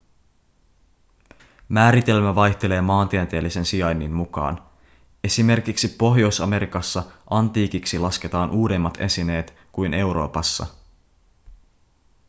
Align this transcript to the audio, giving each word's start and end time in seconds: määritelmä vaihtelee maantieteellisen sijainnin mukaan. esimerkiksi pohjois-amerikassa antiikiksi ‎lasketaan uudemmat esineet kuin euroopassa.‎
määritelmä 1.69 2.35
vaihtelee 2.35 2.81
maantieteellisen 2.81 3.65
sijainnin 3.65 4.11
mukaan. 4.11 4.67
esimerkiksi 5.23 5.87
pohjois-amerikassa 5.87 7.03
antiikiksi 7.29 7.97
‎lasketaan 7.99 8.51
uudemmat 8.51 9.01
esineet 9.01 9.53
kuin 9.71 9.93
euroopassa.‎ 9.93 10.65